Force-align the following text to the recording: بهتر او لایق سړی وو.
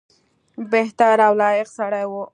بهتر 0.71 1.17
او 1.27 1.33
لایق 1.41 1.67
سړی 1.77 2.05
وو. 2.11 2.23